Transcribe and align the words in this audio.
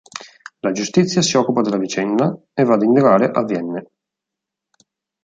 La 0.63 0.71
giustizia 0.71 1.21
si 1.21 1.37
occupa 1.37 1.61
della 1.61 1.77
vicenda 1.77 2.35
e 2.55 2.63
va 2.63 2.73
ad 2.73 2.81
indagare 2.81 3.29
a 3.29 3.43
Vienne. 3.43 3.91